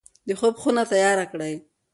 [0.27, 1.53] د خوب خونه تیاره کړئ.